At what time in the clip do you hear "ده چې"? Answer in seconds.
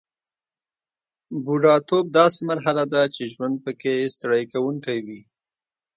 2.93-3.23